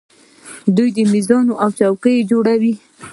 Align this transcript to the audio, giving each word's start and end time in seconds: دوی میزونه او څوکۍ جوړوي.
دوی 0.75 1.03
میزونه 1.13 1.53
او 1.63 1.69
څوکۍ 1.77 2.17
جوړوي. 2.29 2.73